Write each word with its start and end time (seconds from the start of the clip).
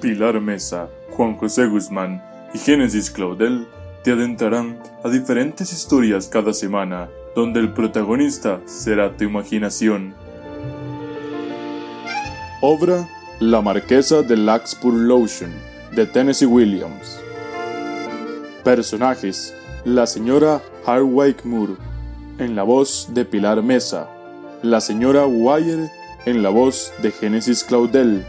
Pilar 0.00 0.40
Mesa, 0.40 0.88
Juan 1.10 1.36
José 1.36 1.66
Guzmán 1.66 2.22
y 2.52 2.58
Génesis 2.58 3.10
Claudel 3.10 3.66
te 4.02 4.12
adentrarán 4.12 4.78
a 5.02 5.08
diferentes 5.08 5.72
historias 5.72 6.28
cada 6.28 6.52
semana, 6.52 7.08
donde 7.34 7.60
el 7.60 7.72
protagonista 7.72 8.60
será 8.66 9.16
tu 9.16 9.24
imaginación. 9.24 10.14
Obra 12.60 13.08
La 13.40 13.60
Marquesa 13.60 14.22
de 14.22 14.36
Laxpur 14.36 14.94
Lotion 14.94 15.50
de 15.94 16.06
Tennessee 16.06 16.46
Williams. 16.46 17.20
Personajes: 18.64 19.54
La 19.84 20.06
señora 20.06 20.62
Hardwick 20.86 21.44
Moore, 21.44 21.74
en 22.38 22.54
la 22.54 22.62
voz 22.62 23.08
de 23.12 23.24
Pilar 23.24 23.62
Mesa, 23.62 24.08
la 24.62 24.80
señora 24.80 25.26
Wire 25.26 25.90
en 26.26 26.42
la 26.42 26.50
voz 26.50 26.92
de 27.02 27.12
Génesis 27.12 27.64
Claudel, 27.64 28.24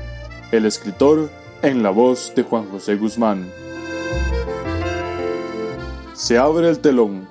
el 0.52 0.65
escritor 0.65 1.29
en 1.61 1.81
la 1.81 1.89
voz 1.89 2.33
de 2.35 2.43
Juan 2.43 2.69
José 2.69 2.95
Guzmán. 2.95 3.50
Se 6.13 6.37
abre 6.37 6.69
el 6.69 6.79
telón. 6.79 7.27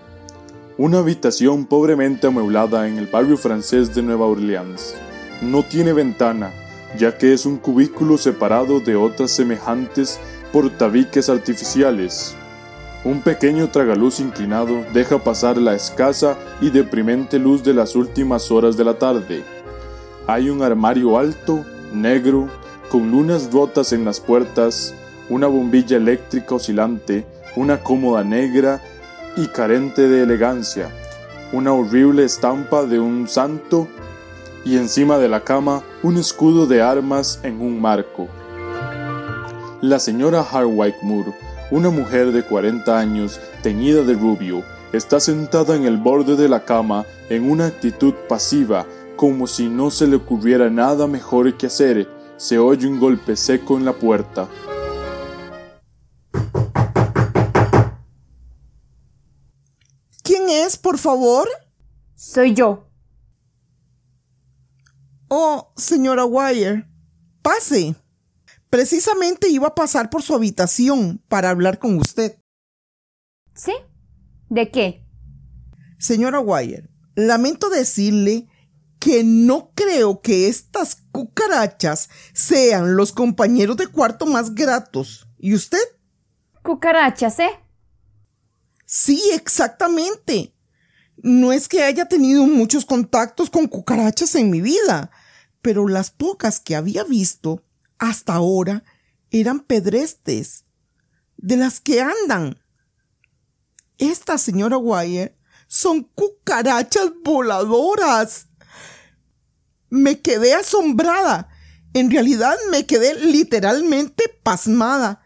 Una 0.79 0.99
habitación 0.99 1.65
pobremente 1.65 2.27
amueblada 2.27 2.89
en 2.89 2.99
el 2.99 3.07
barrio 3.07 3.37
francés 3.37 3.95
de 3.95 4.03
Nueva 4.03 4.27
Orleans. 4.27 4.95
No 5.41 5.63
tiene 5.63 5.93
ventana, 5.93 6.53
ya 6.99 7.17
que 7.17 7.33
es 7.33 7.47
un 7.47 7.57
cubículo 7.57 8.19
separado 8.19 8.81
de 8.81 8.97
otras 8.97 9.31
semejantes 9.31 10.19
por 10.53 10.71
tabiques 10.71 11.29
artificiales. 11.29 12.35
Un 13.05 13.23
pequeño 13.23 13.71
tragaluz 13.71 14.19
inclinado 14.19 14.85
deja 14.93 15.23
pasar 15.23 15.57
la 15.59 15.75
escasa 15.75 16.37
y 16.61 16.71
deprimente 16.71 17.39
luz 17.39 17.63
de 17.63 17.75
las 17.75 17.95
últimas 17.95 18.51
horas 18.51 18.77
de 18.77 18.85
la 18.85 18.95
tarde. 18.95 19.45
Hay 20.27 20.51
un 20.51 20.63
armario 20.63 21.17
alto, 21.17 21.65
negro, 21.93 22.49
con 22.91 23.11
lunas 23.11 23.51
rotas 23.53 23.93
en 23.93 24.05
las 24.05 24.21
puertas, 24.21 24.95
una 25.29 25.47
bombilla 25.47 25.97
eléctrica 25.97 26.55
oscilante, 26.55 27.27
una 27.57 27.83
cómoda 27.83 28.23
negra 28.23 28.81
y 29.37 29.47
carente 29.49 30.09
de 30.09 30.23
elegancia, 30.23 30.91
una 31.53 31.73
horrible 31.73 32.25
estampa 32.25 32.85
de 32.85 32.99
un 32.99 33.29
santo 33.29 33.89
y 34.65 34.77
encima 34.77 35.19
de 35.19 35.29
la 35.29 35.45
cama 35.45 35.83
un 36.03 36.17
escudo 36.17 36.67
de 36.67 36.83
armas 36.83 37.41
en 37.43 37.61
un 37.61 37.81
marco. 37.81 38.29
La 39.81 39.99
señora 39.99 40.43
Hardwick 40.43 40.97
Moore, 41.03 41.33
una 41.71 41.91
mujer 41.91 42.33
de 42.33 42.43
40 42.43 42.99
años, 42.99 43.41
teñida 43.63 44.03
de 44.03 44.15
rubio, 44.15 44.65
está 44.93 45.21
sentada 45.21 45.77
en 45.77 45.85
el 45.85 45.97
borde 45.99 46.37
de 46.37 46.49
la 46.49 46.65
cama 46.65 47.05
en 47.29 47.51
una 47.51 47.67
actitud 47.67 48.15
pasiva, 48.29 48.87
como 49.17 49.47
si 49.47 49.69
no 49.69 49.91
se 49.91 50.07
le 50.07 50.17
ocurriera 50.17 50.71
nada 50.71 51.07
mejor 51.07 51.55
que 51.55 51.67
hacer. 51.67 52.16
Se 52.37 52.59
oye 52.59 52.87
un 52.87 53.01
golpe 53.01 53.35
seco 53.35 53.79
en 53.79 53.85
la 53.87 53.95
puerta. 53.95 54.49
¿Quién 60.23 60.49
es, 60.51 60.77
por 60.77 60.99
favor? 60.99 61.49
Soy 62.15 62.53
yo. 62.53 62.91
Oh, 65.29 65.73
señora 65.77 66.25
Wire, 66.27 66.87
pase. 67.43 67.97
Precisamente 68.69 69.49
iba 69.49 69.69
a 69.69 69.75
pasar 69.75 70.11
por 70.11 70.23
su 70.23 70.35
habitación 70.35 71.23
para 71.29 71.51
hablar 71.51 71.79
con 71.79 71.97
usted. 71.97 72.39
¿Sí? 73.55 73.73
¿De 74.51 74.71
qué? 74.71 75.07
Señora 75.99 76.41
Wire, 76.41 76.91
lamento 77.15 77.71
decirle 77.71 78.49
que 79.07 79.23
no 79.23 79.71
creo 79.77 80.21
que 80.21 80.49
estas 80.49 80.97
cucarachas 81.13 82.11
sean 82.33 82.97
los 82.97 83.13
compañeros 83.13 83.77
de 83.77 83.87
cuarto 83.87 84.27
más 84.27 84.53
gratos. 84.53 85.29
¿Y 85.39 85.55
usted? 85.55 85.79
Cucarachas, 86.65 87.39
¿eh? 87.39 87.51
Sí, 88.85 89.23
exactamente. 89.33 90.53
No 91.19 91.53
es 91.53 91.69
que 91.69 91.85
haya 91.85 92.09
tenido 92.09 92.47
muchos 92.47 92.85
contactos 92.85 93.49
con 93.49 93.69
cucarachas 93.69 94.35
en 94.35 94.51
mi 94.51 94.61
vida, 94.61 95.13
pero 95.63 95.87
las 95.87 96.11
pocas 96.11 96.59
que 96.59 96.75
había 96.75 97.05
visto 97.05 97.63
hasta 97.99 98.35
ahora 98.35 98.83
eran 99.31 99.61
pedrestes, 99.61 100.65
de 101.37 101.57
las 101.57 101.79
que 101.79 102.01
andan. 102.01 102.59
Esta 103.99 104.37
señora 104.37 104.79
Wire 104.79 105.39
son 105.69 106.03
cucarachas 106.03 107.13
voladoras. 107.23 108.49
Me 109.89 110.21
quedé 110.21 110.55
asombrada. 110.55 111.49
En 111.93 112.11
realidad 112.11 112.57
me 112.71 112.87
quedé 112.87 113.15
literalmente 113.15 114.25
pasmada 114.43 115.23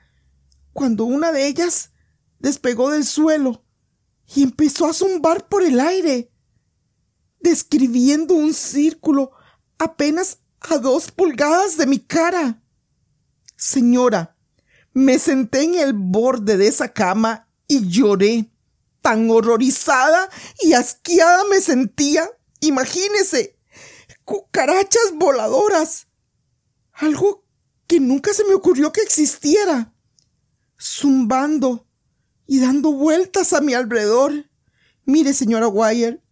cuando 0.72 1.04
una 1.04 1.32
de 1.32 1.46
ellas 1.46 1.90
despegó 2.38 2.90
del 2.90 3.04
suelo 3.04 3.64
y 4.34 4.42
empezó 4.42 4.86
a 4.86 4.92
zumbar 4.92 5.48
por 5.48 5.62
el 5.62 5.80
aire, 5.80 6.32
describiendo 7.40 8.34
un 8.34 8.54
círculo 8.54 9.32
apenas 9.78 10.38
a 10.60 10.78
dos 10.78 11.10
pulgadas 11.10 11.76
de 11.76 11.86
mi 11.86 11.98
cara. 11.98 12.62
Señora, 13.56 14.36
me 14.92 15.18
senté 15.18 15.62
en 15.62 15.74
el 15.74 15.92
borde 15.92 16.56
de 16.56 16.68
esa 16.68 16.92
cama 16.92 17.48
y 17.66 17.88
lloré. 17.88 18.50
Tan 19.02 19.30
horrorizada 19.30 20.28
y 20.60 20.74
asqueada 20.74 21.44
me 21.50 21.60
sentía. 21.60 22.28
Imagínese, 22.60 23.58
cucarachas 24.30 25.12
voladoras. 25.16 26.06
Algo 26.92 27.44
que 27.88 27.98
nunca 27.98 28.32
se 28.32 28.44
me 28.44 28.54
ocurrió 28.54 28.92
que 28.92 29.00
existiera. 29.00 29.92
Zumbando 30.80 31.88
y 32.46 32.60
dando 32.60 32.92
vueltas 32.92 33.52
a 33.52 33.60
mi 33.60 33.74
alrededor. 33.74 34.48
Mire, 35.04 35.32
señora 35.32 35.66
Wire, 35.66 36.22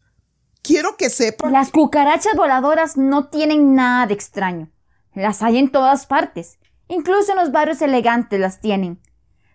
quiero 0.62 0.96
que 0.96 1.10
sepa. 1.10 1.50
Las 1.50 1.72
cucarachas 1.72 2.36
voladoras 2.36 2.96
no 2.96 3.30
tienen 3.30 3.74
nada 3.74 4.06
de 4.06 4.14
extraño. 4.14 4.70
Las 5.14 5.42
hay 5.42 5.58
en 5.58 5.72
todas 5.72 6.06
partes. 6.06 6.60
Incluso 6.86 7.32
en 7.32 7.38
los 7.38 7.50
barrios 7.50 7.82
elegantes 7.82 8.38
las 8.38 8.60
tienen. 8.60 9.00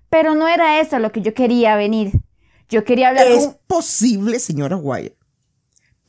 Pero 0.09 0.35
no 0.35 0.49
era 0.49 0.81
eso 0.81 0.97
a 0.97 0.99
lo 0.99 1.13
que 1.13 1.21
yo 1.21 1.33
quería 1.33 1.77
venir. 1.77 2.11
Yo 2.67 2.83
quería 2.83 3.09
hablar 3.09 3.27
Es 3.27 3.47
posible, 3.67 4.39
señora 4.39 4.75
Wire. 4.75 5.17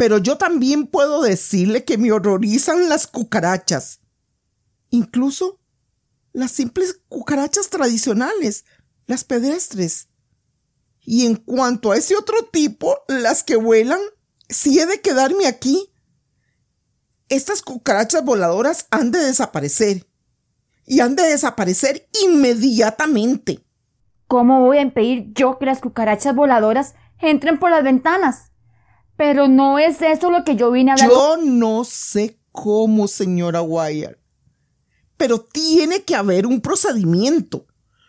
Pero 0.05 0.19
yo 0.19 0.37
también 0.37 0.87
puedo 0.87 1.23
decirle 1.23 1.87
que 1.87 1.97
me 1.97 2.13
horrorizan 2.13 2.91
las 2.91 3.07
cucarachas. 3.07 4.03
Incluso 4.91 5.63
las 6.35 6.51
simples 6.51 7.01
cucarachas 7.09 7.71
tradicionales, 7.71 8.67
las 9.07 9.25
pedestres. 9.25 10.11
Y 11.01 11.25
en 11.25 11.37
cuanto 11.37 11.91
a 11.91 11.97
ese 11.97 12.17
otro 12.17 12.37
tipo, 12.53 12.99
las 13.09 13.43
que 13.43 13.57
vuelan, 13.57 13.99
si 14.51 14.79
he 14.79 14.85
de 14.85 15.01
quedarme 15.01 15.47
aquí. 15.47 15.91
Estas 17.31 17.63
cucarachas 17.63 18.23
voladoras 18.27 18.87
han 18.91 19.11
de 19.11 19.21
desaparecer. 19.21 20.07
Y 20.85 21.01
han 21.01 21.17
de 21.17 21.23
desaparecer 21.23 22.11
inmediatamente. 22.27 23.65
¿Cómo 24.27 24.61
voy 24.61 24.77
a 24.77 24.83
impedir 24.83 25.33
yo 25.33 25.59
que 25.59 25.65
las 25.65 25.81
cucarachas 25.81 26.35
voladoras 26.35 26.95
entren 27.21 27.59
por 27.59 27.71
las 27.71 27.83
ventanas? 27.83 28.51
Pero 29.17 29.49
no 29.49 29.79
es 29.79 30.03
eso 30.03 30.31
lo 30.31 30.45
que 30.45 30.57
yo 30.57 30.71
vine 30.71 30.91
a 30.91 30.95
hablar. 30.95 31.11
Yo 31.11 31.37
no 31.39 31.85
sé 31.85 32.39
cómo, 32.53 33.09
señora 33.09 33.63
Wire. 33.63 34.19
Pero 35.17 35.41
tiene 35.41 36.03
que 36.03 36.15
haber 36.15 36.47
un 36.47 36.61
procedimiento. 36.61 37.67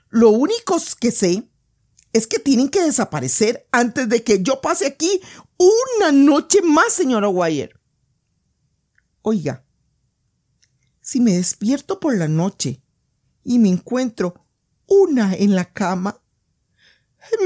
Lo 0.10 0.30
único 0.32 0.78
que 1.00 1.12
sé 1.12 1.48
es 2.14 2.28
que 2.28 2.40
tienen 2.40 2.70
que 2.70 2.82
desaparecer 2.82 3.68
antes 3.72 4.08
de 4.08 4.24
que 4.24 4.42
yo 4.42 4.62
pase 4.62 4.88
aquí 4.88 5.22
una 5.58 6.12
noche 6.12 6.62
más, 6.62 6.94
señora 6.94 7.28
Wire. 7.28 7.74
Oiga, 9.22 9.66
si 11.02 11.20
me 11.20 11.34
despierto 11.34 12.00
por 12.00 12.16
la 12.16 12.28
noche 12.28 12.82
y 13.44 13.60
me 13.60 13.70
encuentro 13.70 14.46
una 14.88 15.34
en 15.36 15.56
la 15.56 15.66
cama, 15.66 16.22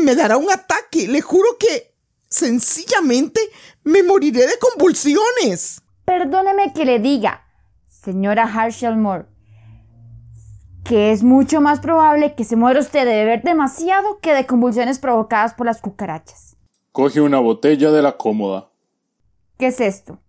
me 0.03 0.15
dará 0.15 0.37
un 0.37 0.51
ataque. 0.51 1.07
Le 1.07 1.21
juro 1.21 1.57
que 1.57 1.88
sencillamente 2.29 3.41
me 3.83 4.03
moriré 4.03 4.45
de 4.45 4.57
convulsiones. 4.59 5.81
Perdóneme 6.05 6.73
que 6.73 6.85
le 6.85 6.99
diga, 6.99 7.45
señora 7.87 8.43
Harshall 8.43 8.97
Moore, 8.97 9.25
que 10.83 11.11
es 11.11 11.23
mucho 11.23 11.61
más 11.61 11.79
probable 11.79 12.35
que 12.35 12.43
se 12.43 12.55
muera 12.55 12.79
usted 12.79 13.05
de 13.05 13.13
beber 13.13 13.43
demasiado 13.43 14.19
que 14.19 14.33
de 14.33 14.45
convulsiones 14.45 14.99
provocadas 14.99 15.53
por 15.53 15.65
las 15.65 15.81
cucarachas. 15.81 16.55
Coge 16.91 17.21
una 17.21 17.39
botella 17.39 17.91
de 17.91 18.01
la 18.01 18.17
cómoda. 18.17 18.71
¿Qué 19.57 19.67
es 19.67 19.79
esto? 19.79 20.19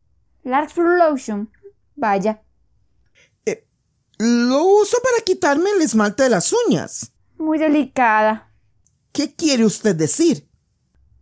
Larkspur 0.43 0.99
Lotion. 0.99 1.51
Vaya. 1.97 2.43
Eh, 3.47 3.67
lo 4.19 4.65
uso 4.65 4.99
para 5.03 5.25
quitarme 5.25 5.71
el 5.71 5.83
esmalte 5.83 6.25
de 6.25 6.31
las 6.31 6.53
uñas. 6.67 7.13
Muy 7.39 7.59
delicada. 7.59 8.53
¿Qué 9.13 9.35
quiere 9.35 9.65
usted 9.65 9.97
decir? 9.97 10.50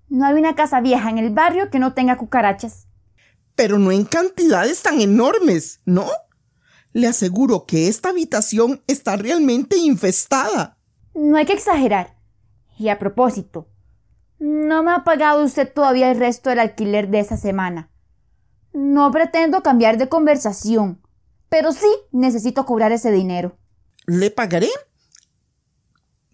No 0.08 0.26
hay 0.26 0.34
una 0.34 0.55
casa 0.55 0.81
vieja 0.81 1.10
en 1.10 1.19
el 1.19 1.31
barrio 1.31 1.70
que 1.70 1.78
no 1.78 1.94
tenga 1.94 2.16
cucarachas. 2.16 2.87
Pero 3.55 3.78
no 3.78 3.93
en 3.93 4.05
cantidades 4.05 4.82
tan 4.82 5.00
enormes, 5.00 5.81
¿no? 5.84 6.06
Le 6.93 7.06
aseguro 7.06 7.66
que 7.66 7.88
esta 7.88 8.10
habitación 8.10 8.82
está 8.87 9.16
realmente 9.16 9.76
infestada. 9.76 10.78
No 11.14 11.37
hay 11.37 11.46
que 11.46 11.52
exagerar. 11.52 12.16
Y 12.78 12.88
a 12.88 12.99
propósito, 12.99 13.69
no 14.38 14.82
me 14.82 14.93
ha 14.93 15.05
pagado 15.05 15.44
usted 15.44 15.72
todavía 15.72 16.11
el 16.11 16.19
resto 16.19 16.50
del 16.50 16.61
alquiler 16.61 17.08
de 17.08 17.19
esta 17.19 17.37
semana. 17.37 17.90
No 18.72 19.11
pretendo 19.11 19.62
cambiar 19.62 19.99
de 19.99 20.08
conversación, 20.08 21.02
pero 21.49 21.72
sí 21.72 21.88
necesito 22.12 22.64
cobrar 22.64 22.93
ese 22.93 23.11
dinero. 23.11 23.58
¿Le 24.06 24.31
pagaré? 24.31 24.69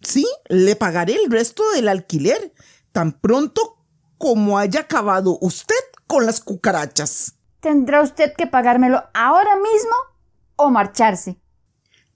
Sí, 0.02 0.26
le 0.48 0.76
pagaré 0.76 1.14
el 1.14 1.30
resto 1.30 1.62
del 1.72 1.88
alquiler, 1.88 2.52
tan 2.94 3.12
pronto 3.12 3.84
como 4.18 4.56
haya 4.56 4.80
acabado 4.80 5.36
usted 5.40 5.74
con 6.06 6.24
las 6.26 6.40
cucarachas. 6.40 7.34
¿Tendrá 7.58 8.00
usted 8.00 8.32
que 8.38 8.46
pagármelo 8.46 9.02
ahora 9.12 9.56
mismo 9.56 9.94
o 10.54 10.70
marcharse? 10.70 11.40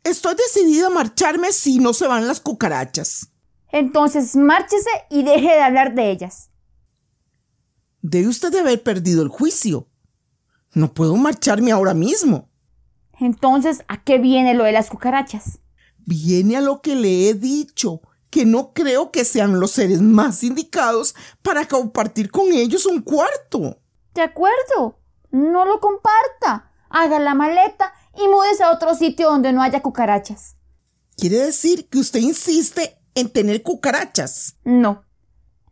Estoy 0.05 0.37
decidida 0.37 0.87
a 0.87 0.91
marcharme 0.91 1.51
si 1.51 1.81
no 1.81 1.93
se 1.93 2.07
van 2.07 2.29
las 2.29 2.41
cucarachas. 2.41 3.33
Entonces 3.73 4.37
márchese 4.37 4.89
y 5.11 5.25
deje 5.25 5.49
de 5.49 5.61
hablar 5.61 5.95
de 5.97 6.13
ellas. 6.13 6.51
Debe 8.01 8.29
usted 8.29 8.53
de 8.53 8.61
haber 8.61 8.81
perdido 8.83 9.23
el 9.23 9.29
juicio. 9.29 9.89
No 10.75 10.95
puedo 10.95 11.17
marcharme 11.17 11.73
ahora 11.73 11.93
mismo. 11.93 12.49
Entonces, 13.19 13.83
¿a 13.89 14.05
qué 14.05 14.19
viene 14.19 14.55
lo 14.55 14.63
de 14.63 14.71
las 14.71 14.91
cucarachas? 14.91 15.59
Viene 16.07 16.57
a 16.57 16.61
lo 16.61 16.83
que 16.83 16.95
le 16.95 17.29
he 17.29 17.35
dicho, 17.35 18.01
que 18.31 18.45
no 18.45 18.73
creo 18.73 19.11
que 19.11 19.25
sean 19.25 19.59
los 19.61 19.73
seres 19.73 20.01
más 20.01 20.43
indicados 20.43 21.15
para 21.43 21.67
compartir 21.67 22.31
con 22.31 22.53
ellos 22.53 22.87
un 22.87 23.03
cuarto. 23.03 23.79
De 24.15 24.23
acuerdo. 24.23 24.99
No 25.31 25.65
lo 25.65 25.81
comparta. 25.81 26.73
Haga 26.91 27.19
la 27.19 27.35
maleta 27.35 27.93
y 28.17 28.27
múdese 28.29 28.65
a 28.65 28.73
otro 28.73 28.95
sitio 28.95 29.29
donde 29.29 29.53
no 29.53 29.63
haya 29.63 29.83
cucarachas. 29.83 30.57
¿Quiere 31.17 31.39
decir 31.39 31.89
que 31.89 31.99
usted 31.99 32.21
insiste 32.21 32.99
en 33.15 33.31
tener 33.31 33.63
cucarachas? 33.63 34.57
No. 34.65 35.05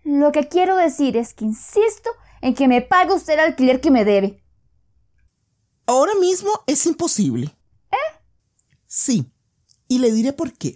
Lo 0.03 0.33
que 0.33 0.49
quiero 0.49 0.77
decir 0.77 1.17
es 1.17 1.35
que 1.35 1.45
insisto 1.45 2.11
en 2.43 2.55
que 2.55 2.69
me 2.69 2.83
pague 2.83 3.13
usted 3.13 3.35
el 3.35 3.41
alquiler 3.41 3.81
que 3.81 3.91
me 3.91 4.05
debe. 4.05 4.43
Ahora 5.87 6.15
mismo 6.15 6.51
es 6.67 6.85
imposible. 6.87 7.57
¿Eh? 7.91 8.21
Sí, 8.87 9.33
y 9.89 9.99
le 9.99 10.13
diré 10.13 10.33
por 10.33 10.53
qué. 10.53 10.75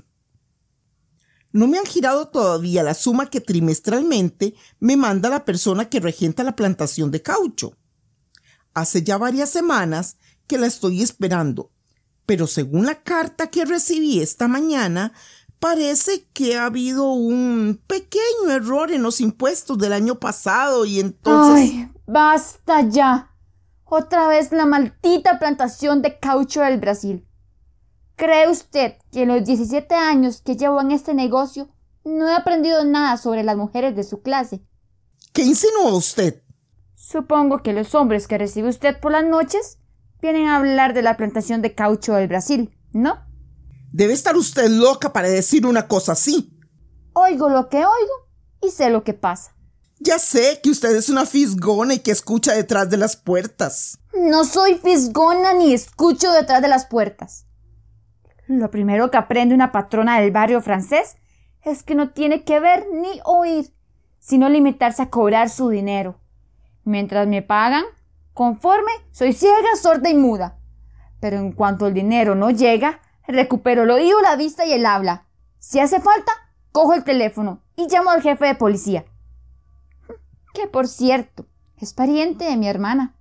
No 1.53 1.67
me 1.67 1.79
han 1.79 1.85
girado 1.85 2.29
todavía 2.29 2.83
la 2.83 2.95
suma 2.95 3.29
que 3.29 3.41
trimestralmente 3.41 4.55
me 4.79 4.97
manda 4.97 5.29
la 5.29 5.45
persona 5.45 5.89
que 5.89 6.01
regenta 6.01 6.45
la 6.45 6.55
plantación 6.55 7.11
de 7.11 7.23
caucho. 7.23 7.77
Hace 8.73 9.03
ya 9.03 9.19
varias 9.19 9.51
semanas 9.51 10.17
que 10.47 10.59
la 10.59 10.67
estoy 10.67 11.03
esperando, 11.03 11.73
pero 12.25 12.47
según 12.47 12.87
la 12.87 13.03
carta 13.03 13.49
que 13.49 13.65
recibí 13.65 14.21
esta 14.21 14.47
mañana, 14.47 15.13
parece 15.59 16.27
que 16.33 16.57
ha 16.57 16.67
habido 16.67 17.13
un 17.13 17.81
pequeño 17.87 18.51
error 18.51 18.91
en 18.93 19.03
los 19.03 19.21
impuestos 19.21 19.79
del 19.79 19.93
año 19.93 20.21
pasado 20.21 20.85
y 20.85 21.01
entonces... 21.01 21.71
¡Ay! 21.73 21.93
¡Basta 22.07 22.89
ya! 22.89 23.31
Otra 23.85 24.29
vez 24.29 24.53
la 24.53 24.67
maldita 24.67 25.39
plantación 25.41 26.01
de 26.01 26.19
caucho 26.19 26.61
del 26.63 26.79
Brasil. 26.79 27.27
¿Cree 28.21 28.51
usted 28.51 28.97
que 29.11 29.23
en 29.23 29.29
los 29.29 29.47
17 29.47 29.95
años 29.95 30.43
que 30.43 30.55
llevo 30.55 30.79
en 30.83 30.91
este 30.91 31.15
negocio 31.15 31.71
no 32.05 32.29
he 32.29 32.35
aprendido 32.35 32.85
nada 32.85 33.17
sobre 33.17 33.43
las 33.43 33.57
mujeres 33.57 33.97
de 33.97 34.05
su 34.05 34.21
clase? 34.21 34.61
¿Qué 35.33 35.41
insinúa 35.41 35.95
usted? 35.95 36.43
Supongo 36.95 37.63
que 37.63 37.73
los 37.73 37.95
hombres 37.95 38.29
que 38.29 38.37
recibe 38.37 38.69
usted 38.69 39.01
por 39.01 39.13
las 39.13 39.25
noches 39.25 39.79
vienen 40.21 40.49
a 40.49 40.57
hablar 40.57 40.93
de 40.93 41.01
la 41.01 41.17
plantación 41.17 41.63
de 41.63 41.75
caucho 41.75 42.13
del 42.13 42.29
Brasil, 42.29 42.77
¿no? 42.93 43.25
Debe 43.91 44.13
estar 44.13 44.37
usted 44.37 44.69
loca 44.69 45.15
para 45.15 45.31
decir 45.31 45.65
una 45.65 45.89
cosa 45.89 46.13
así. 46.13 46.61
Oigo 47.15 47.49
lo 47.49 47.71
que 47.71 47.79
oigo 47.79 48.29
y 48.61 48.69
sé 48.69 48.91
lo 48.91 49.03
que 49.03 49.15
pasa. 49.15 49.57
Ya 49.99 50.19
sé 50.19 50.61
que 50.63 50.69
usted 50.69 50.95
es 50.95 51.09
una 51.09 51.25
fisgona 51.25 51.95
y 51.95 52.01
que 52.01 52.11
escucha 52.11 52.53
detrás 52.53 52.91
de 52.91 52.99
las 52.99 53.17
puertas. 53.17 53.99
No 54.13 54.45
soy 54.45 54.75
fisgona 54.75 55.55
ni 55.55 55.73
escucho 55.73 56.31
detrás 56.33 56.61
de 56.61 56.69
las 56.69 56.85
puertas. 56.85 57.47
Lo 58.59 58.71
primero 58.71 59.11
que 59.11 59.17
aprende 59.17 59.55
una 59.55 59.73
patrona 59.73 60.21
del 60.21 60.31
barrio 60.31 60.61
francés 60.61 61.17
es 61.63 61.83
que 61.83 61.95
no 61.95 62.11
tiene 62.11 62.45
que 62.45 62.59
ver 62.59 62.87
ni 62.93 63.21
oír, 63.25 63.73
sino 64.19 64.49
limitarse 64.49 65.03
a 65.03 65.11
cobrar 65.11 65.51
su 65.51 65.69
dinero. 65.69 66.19
Mientras 66.85 67.27
me 67.29 67.43
pagan, 67.43 67.85
conforme, 68.35 68.91
soy 69.13 69.33
ciega, 69.33 69.77
sorda 69.81 70.11
y 70.11 70.15
muda. 70.15 70.59
Pero 71.21 71.39
en 71.39 71.53
cuanto 71.53 71.87
el 71.87 71.95
dinero 71.95 72.35
no 72.35 72.51
llega, 72.51 73.01
recupero 73.27 73.85
el 73.85 73.91
oído, 73.91 74.21
la 74.21 74.37
vista 74.37 74.67
y 74.67 74.73
el 74.73 74.87
habla. 74.87 75.27
Si 75.59 75.79
hace 75.79 76.01
falta, 76.01 76.33
cojo 76.73 76.95
el 76.95 77.05
teléfono 77.05 77.63
y 77.77 77.87
llamo 77.89 78.11
al 78.11 78.23
jefe 78.23 78.47
de 78.47 78.55
policía 78.55 79.05
que 80.53 80.67
por 80.67 80.89
cierto 80.89 81.47
es 81.77 81.95
pariente 81.95 82.45
de 82.45 82.57
mi 82.57 82.69
hermana. 82.69 83.15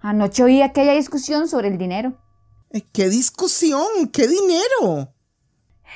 Anoche 0.00 0.44
oí 0.44 0.62
aquella 0.62 0.92
discusión 0.92 1.48
sobre 1.48 1.68
el 1.68 1.78
dinero. 1.78 2.16
Eh, 2.70 2.82
¿Qué 2.92 3.08
discusión? 3.08 4.08
¿Qué 4.12 4.28
dinero? 4.28 5.12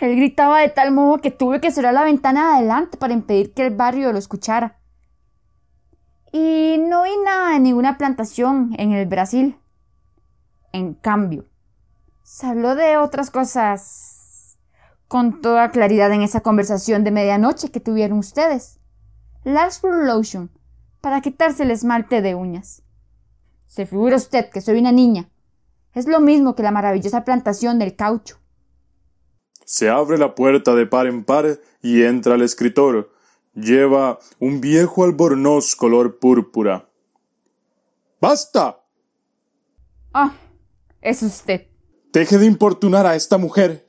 Él 0.00 0.16
gritaba 0.16 0.60
de 0.60 0.68
tal 0.68 0.90
modo 0.90 1.18
que 1.18 1.30
tuve 1.30 1.60
que 1.60 1.70
cerrar 1.70 1.94
la 1.94 2.04
ventana 2.04 2.48
de 2.48 2.56
adelante 2.58 2.96
para 2.96 3.12
impedir 3.12 3.52
que 3.52 3.66
el 3.66 3.74
barrio 3.74 4.12
lo 4.12 4.18
escuchara. 4.18 4.78
Y 6.32 6.78
no 6.78 7.02
oí 7.02 7.10
nada 7.24 7.50
de 7.50 7.60
ninguna 7.60 7.98
plantación 7.98 8.74
en 8.78 8.92
el 8.92 9.06
Brasil. 9.06 9.58
En 10.72 10.94
cambio, 10.94 11.44
se 12.22 12.46
habló 12.46 12.74
de 12.74 12.96
otras 12.96 13.30
cosas 13.30 14.56
con 15.08 15.42
toda 15.42 15.70
claridad 15.70 16.10
en 16.12 16.22
esa 16.22 16.40
conversación 16.40 17.04
de 17.04 17.10
medianoche 17.10 17.70
que 17.70 17.80
tuvieron 17.80 18.18
ustedes. 18.18 18.80
Larkspur 19.44 20.06
Lotion 20.06 20.50
para 21.02 21.20
quitarse 21.20 21.64
el 21.64 21.70
esmalte 21.70 22.22
de 22.22 22.34
uñas. 22.34 22.82
Se 23.66 23.84
figura 23.84 24.16
usted 24.16 24.48
que 24.48 24.62
soy 24.62 24.78
una 24.78 24.92
niña. 24.92 25.28
Es 25.94 26.06
lo 26.06 26.20
mismo 26.20 26.54
que 26.54 26.62
la 26.62 26.70
maravillosa 26.70 27.24
plantación 27.24 27.78
del 27.78 27.96
caucho. 27.96 28.38
Se 29.64 29.88
abre 29.88 30.18
la 30.18 30.34
puerta 30.34 30.74
de 30.74 30.86
par 30.86 31.06
en 31.06 31.24
par 31.24 31.60
y 31.82 32.02
entra 32.02 32.34
el 32.34 32.42
escritor. 32.42 33.12
Lleva 33.54 34.18
un 34.38 34.60
viejo 34.60 35.04
albornoz 35.04 35.76
color 35.76 36.18
púrpura. 36.18 36.88
¡Basta! 38.20 38.82
Ah, 40.14 40.32
es 41.00 41.22
usted. 41.22 41.68
Deje 42.12 42.38
de 42.38 42.46
importunar 42.46 43.06
a 43.06 43.16
esta 43.16 43.38
mujer. 43.38 43.88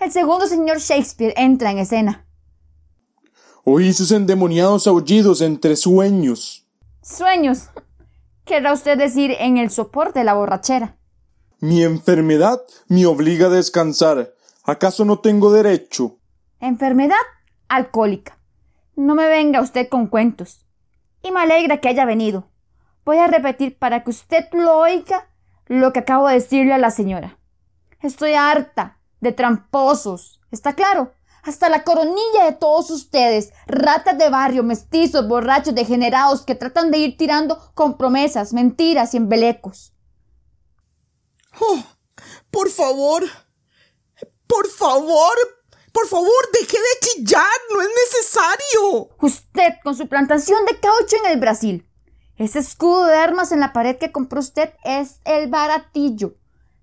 El 0.00 0.10
segundo 0.10 0.46
señor 0.46 0.78
Shakespeare 0.78 1.34
entra 1.36 1.70
en 1.70 1.78
escena. 1.78 2.26
Oí 3.64 3.92
sus 3.92 4.10
endemoniados 4.10 4.86
aullidos 4.86 5.40
entre 5.40 5.76
sueños. 5.76 6.66
Sueños. 7.02 7.68
Querrá 8.44 8.72
usted 8.72 8.98
decir 8.98 9.36
en 9.38 9.56
el 9.56 9.70
sopor 9.70 10.12
de 10.12 10.24
la 10.24 10.34
borrachera. 10.34 10.96
Mi 11.60 11.82
enfermedad 11.82 12.60
me 12.88 13.06
obliga 13.06 13.46
a 13.46 13.50
descansar. 13.50 14.34
¿Acaso 14.64 15.04
no 15.04 15.20
tengo 15.20 15.52
derecho? 15.52 16.18
Enfermedad 16.60 17.16
alcohólica. 17.68 18.38
No 18.96 19.14
me 19.14 19.28
venga 19.28 19.60
usted 19.60 19.88
con 19.88 20.08
cuentos. 20.08 20.66
Y 21.22 21.30
me 21.30 21.40
alegra 21.40 21.78
que 21.78 21.88
haya 21.88 22.04
venido. 22.04 22.50
Voy 23.04 23.18
a 23.18 23.26
repetir 23.26 23.78
para 23.78 24.02
que 24.04 24.10
usted 24.10 24.44
lo 24.52 24.78
oiga 24.78 25.28
lo 25.66 25.92
que 25.92 26.00
acabo 26.00 26.28
de 26.28 26.34
decirle 26.34 26.74
a 26.74 26.78
la 26.78 26.90
señora. 26.90 27.38
Estoy 28.00 28.34
harta 28.34 28.98
de 29.20 29.32
tramposos. 29.32 30.40
¿Está 30.50 30.74
claro? 30.74 31.12
Hasta 31.42 31.68
la 31.68 31.84
coronilla 31.84 32.44
de 32.44 32.52
todos 32.52 32.90
ustedes, 32.90 33.52
ratas 33.66 34.16
de 34.16 34.28
barrio, 34.30 34.62
mestizos, 34.62 35.26
borrachos, 35.26 35.74
degenerados 35.74 36.42
que 36.42 36.54
tratan 36.54 36.90
de 36.90 36.98
ir 36.98 37.16
tirando 37.16 37.72
con 37.74 37.96
promesas, 37.96 38.52
mentiras 38.52 39.14
y 39.14 39.16
embelecos. 39.16 39.92
Oh, 41.60 41.82
por 42.50 42.70
favor, 42.70 43.24
por 44.46 44.68
favor, 44.68 45.32
por 45.92 46.06
favor, 46.06 46.30
deje 46.52 46.78
de 46.78 47.06
chillar, 47.06 47.42
no 47.72 47.82
es 47.82 47.88
necesario. 47.88 49.08
Usted 49.20 49.74
con 49.82 49.96
su 49.96 50.08
plantación 50.08 50.64
de 50.66 50.78
caucho 50.78 51.16
en 51.24 51.32
el 51.32 51.40
Brasil. 51.40 51.88
Ese 52.36 52.60
escudo 52.60 53.06
de 53.06 53.16
armas 53.16 53.52
en 53.52 53.60
la 53.60 53.72
pared 53.72 53.98
que 53.98 54.12
compró 54.12 54.40
usted 54.40 54.72
es 54.84 55.20
el 55.24 55.48
baratillo. 55.48 56.36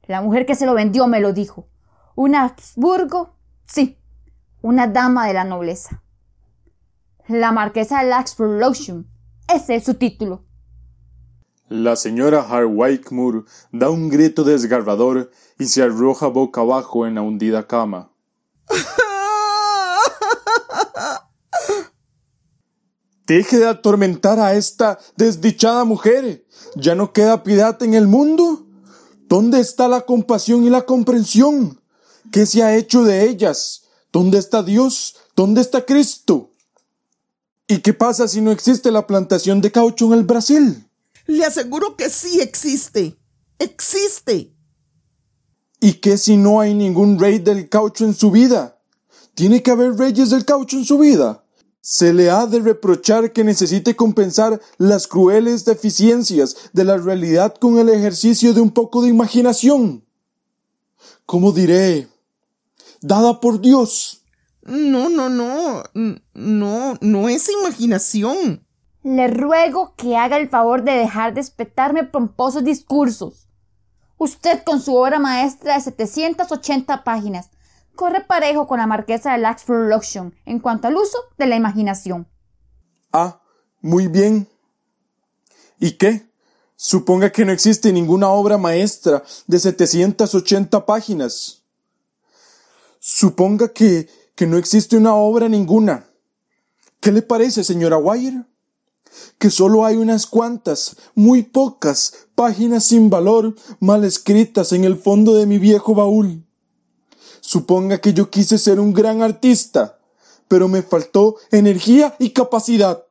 La 0.03 0.21
mujer 0.21 0.45
que 0.45 0.55
se 0.55 0.65
lo 0.65 0.73
vendió 0.73 1.07
me 1.07 1.19
lo 1.19 1.33
dijo. 1.33 1.67
Un 2.15 2.35
Habsburgo, 2.35 3.35
sí, 3.65 3.98
una 4.61 4.87
dama 4.87 5.27
de 5.27 5.33
la 5.33 5.43
nobleza. 5.43 6.01
La 7.27 7.51
marquesa 7.51 8.01
de 8.01 8.09
Laxford 8.09 8.61
Ese 9.47 9.75
es 9.75 9.83
su 9.83 9.95
título. 9.95 10.45
La 11.69 11.95
señora 11.95 12.45
Moore 13.11 13.43
da 13.71 13.89
un 13.91 14.09
grito 14.09 14.43
desgarrador 14.43 15.29
y 15.59 15.67
se 15.67 15.83
arroja 15.83 16.25
boca 16.27 16.61
abajo 16.61 17.05
en 17.05 17.13
la 17.15 17.21
hundida 17.21 17.67
cama. 17.67 18.11
Deje 23.27 23.59
de 23.59 23.67
atormentar 23.67 24.39
a 24.39 24.55
esta 24.55 24.97
desdichada 25.15 25.85
mujer. 25.85 26.43
¿Ya 26.75 26.95
no 26.95 27.13
queda 27.13 27.43
piedad 27.43 27.79
en 27.83 27.93
el 27.93 28.07
mundo? 28.07 28.65
¿Dónde 29.27 29.59
está 29.59 29.87
la 29.87 30.01
compasión 30.01 30.63
y 30.63 30.71
la 30.71 30.87
comprensión? 30.87 31.79
¿Qué 32.31 32.47
se 32.47 32.63
ha 32.63 32.75
hecho 32.75 33.03
de 33.03 33.29
ellas? 33.29 33.88
¿Dónde 34.11 34.39
está 34.39 34.63
Dios? 34.63 35.15
¿Dónde 35.35 35.61
está 35.61 35.85
Cristo? 35.85 36.51
¿Y 37.67 37.79
qué 37.79 37.93
pasa 37.93 38.27
si 38.27 38.41
no 38.41 38.51
existe 38.51 38.91
la 38.91 39.05
plantación 39.05 39.61
de 39.61 39.71
caucho 39.71 40.07
en 40.07 40.13
el 40.13 40.23
Brasil? 40.23 40.89
Le 41.27 41.45
aseguro 41.45 41.95
que 41.95 42.09
sí 42.09 42.41
existe. 42.41 43.19
Existe. 43.59 44.51
¿Y 45.79 45.93
qué 45.93 46.17
si 46.17 46.37
no 46.37 46.59
hay 46.59 46.73
ningún 46.73 47.19
rey 47.19 47.37
del 47.37 47.69
caucho 47.69 48.05
en 48.05 48.15
su 48.15 48.31
vida? 48.31 48.81
¿Tiene 49.35 49.61
que 49.61 49.71
haber 49.71 49.95
reyes 49.95 50.31
del 50.31 50.43
caucho 50.43 50.77
en 50.77 50.85
su 50.85 50.97
vida? 50.97 51.45
Se 51.81 52.11
le 52.11 52.31
ha 52.31 52.47
de 52.47 52.59
reprochar 52.59 53.31
que 53.31 53.43
necesite 53.43 53.95
compensar 53.95 54.59
las 54.77 55.07
crueles 55.07 55.63
deficiencias 55.63 56.57
de 56.73 56.83
la 56.83 56.97
realidad 56.97 57.53
con 57.53 57.77
el 57.77 57.89
ejercicio 57.89 58.53
de 58.53 58.61
un 58.61 58.71
poco 58.71 59.03
de 59.03 59.09
imaginación. 59.09 60.03
¿Cómo 61.25 61.51
diré? 61.51 62.07
Dada 63.01 63.39
por 63.39 63.61
Dios. 63.61 64.23
No, 64.63 65.09
no, 65.09 65.29
no. 65.29 65.83
No, 66.33 66.97
no 67.01 67.29
es 67.29 67.49
imaginación. 67.49 68.65
Le 69.03 69.27
ruego 69.27 69.95
que 69.95 70.17
haga 70.17 70.37
el 70.37 70.49
favor 70.49 70.83
de 70.83 70.91
dejar 70.91 71.33
de 71.33 71.41
espetarme 71.41 72.03
pomposos 72.03 72.63
discursos. 72.63 73.47
Usted 74.17 74.63
con 74.63 74.81
su 74.81 74.95
obra 74.95 75.19
maestra 75.19 75.75
de 75.75 75.81
780 75.81 77.03
páginas 77.03 77.49
corre 77.95 78.21
parejo 78.21 78.67
con 78.67 78.79
la 78.79 78.87
marquesa 78.87 79.33
de 79.33 79.39
Lax 79.39 79.63
Production 79.63 80.33
en 80.45 80.59
cuanto 80.59 80.87
al 80.87 80.95
uso 80.95 81.17
de 81.37 81.47
la 81.47 81.55
imaginación. 81.55 82.27
Ah, 83.11 83.41
muy 83.81 84.07
bien. 84.07 84.47
¿Y 85.79 85.91
qué? 85.91 86.29
Suponga 86.75 87.29
que 87.31 87.43
no 87.43 87.51
existe 87.51 87.91
ninguna 87.91 88.29
obra 88.29 88.57
maestra 88.57 89.23
de 89.47 89.59
780 89.59 90.85
páginas. 90.85 91.58
Suponga 93.11 93.73
que, 93.73 94.07
que 94.35 94.45
no 94.45 94.57
existe 94.57 94.95
una 94.95 95.15
obra 95.15 95.49
ninguna. 95.49 96.05
¿Qué 96.99 97.11
le 97.11 97.23
parece, 97.23 97.63
señora 97.63 97.97
Wire? 97.97 98.45
que 99.39 99.49
solo 99.49 99.83
hay 99.83 99.97
unas 99.97 100.27
cuantas, 100.27 100.95
muy 101.15 101.41
pocas, 101.41 102.27
páginas 102.35 102.83
sin 102.83 103.09
valor 103.09 103.55
mal 103.79 104.03
escritas 104.05 104.71
en 104.73 104.83
el 104.83 104.95
fondo 104.95 105.35
de 105.35 105.47
mi 105.47 105.57
viejo 105.57 105.95
baúl. 105.95 106.45
Suponga 107.41 107.99
que 107.99 108.13
yo 108.13 108.29
quise 108.29 108.59
ser 108.59 108.79
un 108.79 108.93
gran 108.93 109.23
artista, 109.23 109.97
pero 110.47 110.67
me 110.67 110.83
faltó 110.83 111.37
energía 111.49 112.15
y 112.19 112.29
capacidad. 112.29 113.05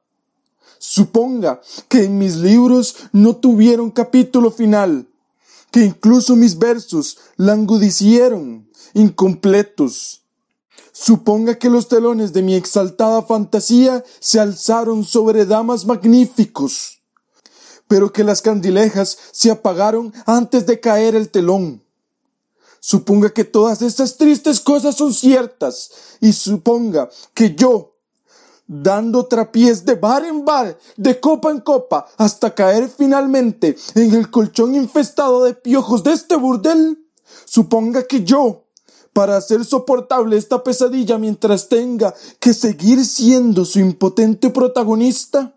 Suponga 0.78 1.60
que 1.88 2.04
en 2.04 2.18
mis 2.18 2.36
libros 2.36 2.94
no 3.10 3.34
tuvieron 3.34 3.90
capítulo 3.90 4.52
final, 4.52 5.07
que 5.70 5.84
incluso 5.84 6.36
mis 6.36 6.58
versos 6.58 7.18
langudicieron, 7.36 8.68
incompletos, 8.94 10.22
Suponga 11.00 11.60
que 11.60 11.70
los 11.70 11.86
telones 11.86 12.32
de 12.32 12.42
mi 12.42 12.56
exaltada 12.56 13.22
fantasía 13.22 14.04
se 14.18 14.40
alzaron 14.40 15.04
sobre 15.04 15.46
damas 15.46 15.86
magníficos, 15.86 17.02
pero 17.86 18.12
que 18.12 18.24
las 18.24 18.42
candilejas 18.42 19.16
se 19.30 19.52
apagaron 19.52 20.12
antes 20.26 20.66
de 20.66 20.80
caer 20.80 21.14
el 21.14 21.28
telón. 21.28 21.84
Suponga 22.80 23.30
que 23.30 23.44
todas 23.44 23.80
estas 23.80 24.16
tristes 24.16 24.58
cosas 24.58 24.96
son 24.96 25.14
ciertas, 25.14 25.92
y 26.20 26.32
suponga 26.32 27.08
que 27.32 27.54
yo, 27.54 27.87
dando 28.68 29.26
trapiés 29.26 29.84
de 29.84 29.94
bar 29.94 30.24
en 30.24 30.44
bar, 30.44 30.78
de 30.96 31.18
copa 31.18 31.50
en 31.50 31.60
copa, 31.60 32.06
hasta 32.18 32.54
caer 32.54 32.88
finalmente 32.88 33.76
en 33.94 34.14
el 34.14 34.30
colchón 34.30 34.76
infestado 34.76 35.42
de 35.42 35.54
piojos 35.54 36.04
de 36.04 36.12
este 36.12 36.36
burdel, 36.36 36.98
suponga 37.46 38.06
que 38.06 38.22
yo, 38.22 38.66
para 39.14 39.38
hacer 39.38 39.64
soportable 39.64 40.36
esta 40.36 40.62
pesadilla 40.62 41.18
mientras 41.18 41.68
tenga 41.68 42.14
que 42.38 42.52
seguir 42.52 43.04
siendo 43.04 43.64
su 43.64 43.80
impotente 43.80 44.50
protagonista, 44.50 45.56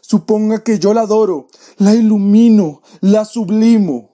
suponga 0.00 0.62
que 0.62 0.78
yo 0.78 0.94
la 0.94 1.02
adoro, 1.02 1.48
la 1.78 1.94
ilumino, 1.94 2.80
la 3.00 3.24
sublimo, 3.24 4.12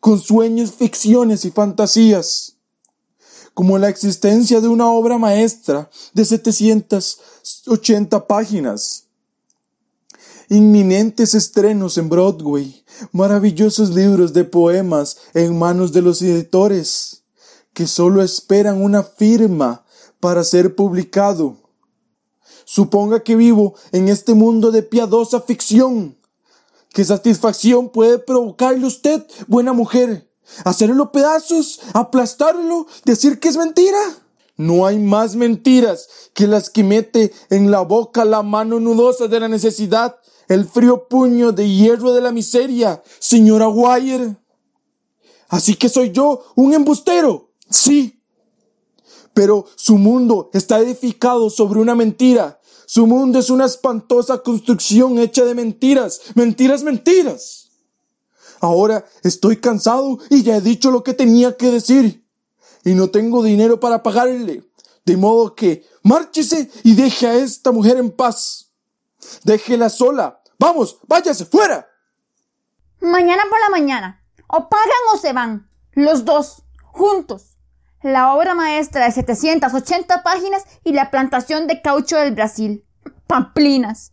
con 0.00 0.18
sueños, 0.18 0.72
ficciones 0.72 1.44
y 1.44 1.50
fantasías, 1.50 2.56
como 3.54 3.78
la 3.78 3.88
existencia 3.88 4.60
de 4.60 4.68
una 4.68 4.90
obra 4.90 5.18
maestra 5.18 5.90
de 6.14 6.24
780 6.24 8.26
páginas, 8.26 9.04
inminentes 10.48 11.34
estrenos 11.34 11.98
en 11.98 12.08
Broadway, 12.08 12.84
maravillosos 13.12 13.90
libros 13.90 14.32
de 14.32 14.44
poemas 14.44 15.18
en 15.34 15.58
manos 15.58 15.92
de 15.92 16.02
los 16.02 16.22
editores, 16.22 17.24
que 17.72 17.86
solo 17.86 18.22
esperan 18.22 18.82
una 18.82 19.02
firma 19.02 19.84
para 20.20 20.44
ser 20.44 20.74
publicado. 20.74 21.56
Suponga 22.64 23.22
que 23.22 23.36
vivo 23.36 23.74
en 23.92 24.08
este 24.08 24.34
mundo 24.34 24.70
de 24.70 24.82
piadosa 24.82 25.40
ficción. 25.40 26.16
¿Qué 26.90 27.04
satisfacción 27.04 27.88
puede 27.88 28.18
provocarle 28.18 28.86
usted, 28.86 29.26
buena 29.46 29.72
mujer? 29.72 30.31
¿Hacerlo 30.64 31.12
pedazos? 31.12 31.80
¿Aplastarlo? 31.92 32.86
¿Decir 33.04 33.38
que 33.40 33.48
es 33.48 33.56
mentira? 33.56 33.98
No 34.56 34.86
hay 34.86 34.98
más 34.98 35.34
mentiras 35.34 36.08
que 36.34 36.46
las 36.46 36.70
que 36.70 36.84
mete 36.84 37.32
en 37.50 37.70
la 37.70 37.80
boca 37.80 38.24
la 38.24 38.42
mano 38.42 38.80
nudosa 38.80 39.26
de 39.26 39.40
la 39.40 39.48
necesidad, 39.48 40.16
el 40.48 40.66
frío 40.66 41.08
puño 41.08 41.52
de 41.52 41.68
hierro 41.68 42.12
de 42.12 42.20
la 42.20 42.32
miseria, 42.32 43.02
señora 43.18 43.68
Wire. 43.68 44.36
Así 45.48 45.74
que 45.74 45.88
soy 45.88 46.12
yo 46.12 46.44
un 46.54 46.74
embustero. 46.74 47.50
Sí, 47.68 48.22
pero 49.34 49.66
su 49.76 49.98
mundo 49.98 50.50
está 50.52 50.78
edificado 50.78 51.50
sobre 51.50 51.80
una 51.80 51.94
mentira. 51.94 52.60
Su 52.86 53.06
mundo 53.06 53.38
es 53.38 53.48
una 53.48 53.64
espantosa 53.64 54.38
construcción 54.42 55.18
hecha 55.18 55.44
de 55.44 55.54
mentiras, 55.54 56.20
mentiras, 56.34 56.82
mentiras. 56.82 57.61
Ahora 58.62 59.04
estoy 59.22 59.58
cansado 59.58 60.18
y 60.30 60.42
ya 60.42 60.56
he 60.56 60.60
dicho 60.62 60.90
lo 60.90 61.02
que 61.02 61.12
tenía 61.12 61.56
que 61.58 61.70
decir. 61.70 62.26
Y 62.84 62.94
no 62.94 63.10
tengo 63.10 63.42
dinero 63.42 63.78
para 63.78 64.02
pagarle. 64.02 64.64
De 65.04 65.16
modo 65.18 65.54
que 65.54 65.84
márchese 66.02 66.70
y 66.82 66.94
deje 66.94 67.26
a 67.26 67.34
esta 67.34 67.72
mujer 67.72 67.98
en 67.98 68.10
paz. 68.10 68.72
Déjela 69.44 69.90
sola. 69.90 70.40
Vamos, 70.58 70.98
váyase 71.06 71.44
fuera. 71.44 71.86
Mañana 73.00 73.42
por 73.50 73.60
la 73.60 73.68
mañana. 73.68 74.24
O 74.46 74.70
pagan 74.70 74.86
o 75.12 75.18
se 75.18 75.34
van. 75.34 75.68
Los 75.92 76.24
dos. 76.24 76.62
Juntos 76.84 77.52
la 78.02 78.34
obra 78.34 78.54
maestra 78.54 79.04
de 79.04 79.12
780 79.12 80.22
páginas 80.22 80.64
y 80.84 80.92
la 80.92 81.10
plantación 81.10 81.66
de 81.66 81.80
caucho 81.80 82.16
del 82.16 82.34
Brasil. 82.34 82.84
Pamplinas. 83.26 84.12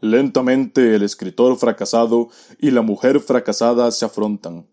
Lentamente 0.00 0.94
el 0.94 1.02
escritor 1.02 1.56
fracasado 1.58 2.28
y 2.58 2.70
la 2.70 2.82
mujer 2.82 3.20
fracasada 3.20 3.90
se 3.90 4.04
afrontan. 4.04 4.66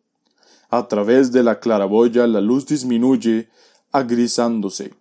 A 0.69 0.87
través 0.87 1.31
de 1.31 1.43
la 1.43 1.59
claraboya 1.59 2.27
la 2.27 2.41
luz 2.41 2.65
disminuye, 2.65 3.49
agrisándose. 3.91 4.93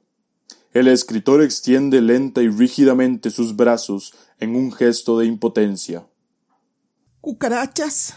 El 0.73 0.89
escritor 0.89 1.43
extiende 1.43 2.01
lenta 2.01 2.43
y 2.43 2.49
rígidamente 2.49 3.31
sus 3.31 3.55
brazos 3.55 4.15
en 4.41 4.57
un 4.57 4.73
gesto 4.73 5.19
de 5.19 5.27
impotencia. 5.27 6.07
Cucarachas. 7.21 8.15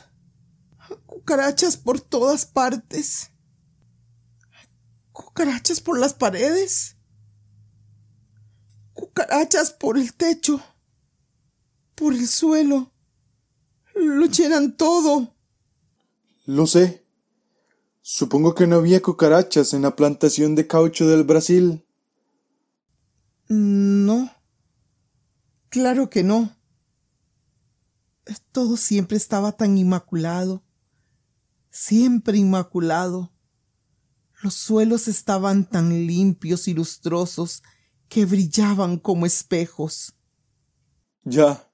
Cucarachas 1.06 1.78
por 1.78 2.00
todas 2.00 2.46
partes 2.46 3.32
cucarachas 5.18 5.82
por 5.82 5.98
las 5.98 6.14
paredes, 6.14 6.96
cucarachas 8.94 9.72
por 9.72 9.98
el 9.98 10.14
techo, 10.14 10.62
por 11.98 12.14
el 12.14 12.28
suelo. 12.28 12.92
Lo 13.96 14.28
llenan 14.28 14.78
todo. 14.78 15.36
Lo 16.46 16.68
sé. 16.68 17.04
Supongo 18.02 18.54
que 18.54 18.68
no 18.68 18.78
había 18.78 19.02
cucarachas 19.02 19.74
en 19.74 19.82
la 19.82 19.96
plantación 19.96 20.54
de 20.54 20.68
caucho 20.68 21.08
del 21.08 21.24
Brasil. 21.24 21.84
No. 23.50 24.32
Claro 25.70 26.10
que 26.10 26.24
no. 26.24 26.56
Todo 28.52 28.78
siempre 28.78 29.18
estaba 29.18 29.52
tan 29.54 29.78
inmaculado. 29.78 30.64
Siempre 31.72 32.38
inmaculado. 32.38 33.34
Los 34.44 34.54
suelos 34.54 35.08
estaban 35.08 35.68
tan 35.68 35.90
limpios 36.06 36.68
y 36.68 36.76
lustrosos 36.76 37.64
que 38.08 38.26
brillaban 38.26 38.98
como 38.98 39.26
espejos. 39.26 40.14
Ya. 41.24 41.67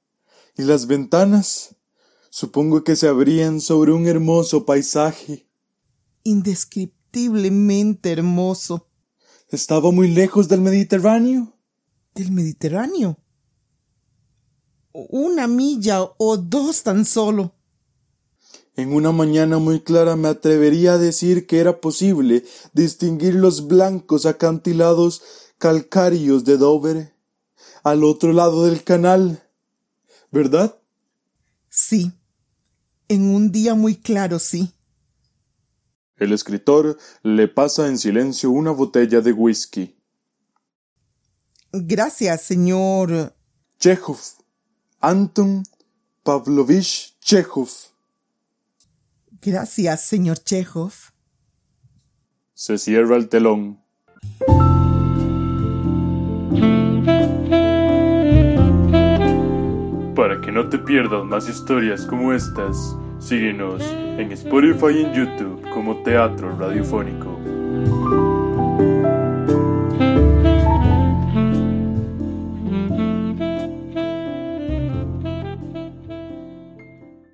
¿Y 0.55 0.63
las 0.63 0.87
ventanas? 0.87 1.75
Supongo 2.29 2.83
que 2.83 2.95
se 2.95 3.07
abrían 3.07 3.59
sobre 3.61 3.91
un 3.91 4.07
hermoso 4.07 4.65
paisaje. 4.65 5.47
Indescriptiblemente 6.23 8.11
hermoso. 8.11 8.89
¿Estaba 9.49 9.91
muy 9.91 10.09
lejos 10.09 10.47
del 10.47 10.61
Mediterráneo? 10.61 11.57
¿Del 12.15 12.31
Mediterráneo? 12.31 13.17
Una 14.91 15.47
milla 15.47 16.03
o 16.17 16.37
dos 16.37 16.83
tan 16.83 17.05
solo. 17.05 17.55
En 18.75 18.93
una 18.93 19.11
mañana 19.11 19.59
muy 19.59 19.81
clara 19.81 20.15
me 20.15 20.27
atrevería 20.27 20.93
a 20.93 20.97
decir 20.97 21.45
que 21.45 21.59
era 21.59 21.81
posible 21.81 22.43
distinguir 22.73 23.35
los 23.35 23.67
blancos 23.67 24.25
acantilados 24.25 25.21
calcáreos 25.59 26.43
de 26.45 26.57
Dover 26.57 27.15
al 27.83 28.03
otro 28.03 28.33
lado 28.33 28.65
del 28.65 28.83
canal. 28.83 29.43
¿Verdad? 30.33 30.75
Sí. 31.69 32.11
En 33.07 33.29
un 33.29 33.51
día 33.51 33.75
muy 33.75 33.95
claro, 33.95 34.39
sí. 34.39 34.73
El 36.17 36.33
escritor 36.33 36.97
le 37.21 37.47
pasa 37.47 37.87
en 37.87 37.99
silencio 37.99 38.49
una 38.49 38.71
botella 38.71 39.21
de 39.21 39.31
whisky. 39.31 39.95
Gracias, 41.71 42.41
señor. 42.41 43.35
Chekhov. 43.79 44.17
Anton 45.01 45.61
Pavlovich 46.23 47.15
Chekhov. 47.19 47.69
Gracias, 49.39 50.01
señor 50.01 50.39
Chekhov. 50.39 50.93
Se 52.55 52.79
cierra 52.79 53.17
el 53.17 53.29
telón. 53.29 53.83
No 60.53 60.69
te 60.69 60.77
pierdas 60.77 61.25
más 61.25 61.49
historias 61.49 62.05
como 62.05 62.31
estas, 62.31 62.95
síguenos 63.17 63.81
en 63.81 64.31
Spotify 64.33 64.99
y 64.99 65.05
en 65.05 65.13
YouTube 65.13 65.67
como 65.73 66.03
Teatro 66.03 66.55
Radiofónico. 66.55 67.52